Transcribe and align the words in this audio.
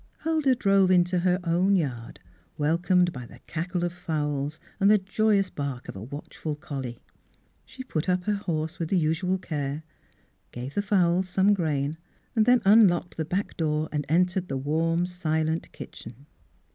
Huldah 0.21 0.55
drove 0.55 0.89
into 0.89 1.19
her 1.19 1.39
own 1.43 1.75
yard, 1.75 2.19
wel 2.57 2.79
comed 2.79 3.13
by 3.13 3.27
the 3.27 3.37
cackle 3.45 3.83
of 3.85 3.93
fowls 3.93 4.59
and 4.79 4.89
the 4.89 4.97
joy 4.97 5.37
ous 5.37 5.51
bark 5.51 5.87
of 5.87 5.95
a 5.95 6.01
watchful 6.01 6.55
collie. 6.55 6.97
She 7.65 7.83
put 7.83 8.09
up 8.09 8.23
her 8.23 8.33
horse 8.33 8.79
with 8.79 8.89
the 8.89 8.97
usual 8.97 9.37
care, 9.37 9.83
gave 10.51 10.73
the 10.73 10.81
fowls 10.81 11.29
some 11.29 11.53
grain, 11.53 11.99
then 12.33 12.63
unlocked 12.65 13.15
the 13.15 13.25
back 13.25 13.55
door 13.57 13.89
and 13.91 14.03
entered 14.09 14.47
the 14.47 14.57
warm, 14.57 15.05
silent 15.05 15.71
kitchen. 15.71 16.25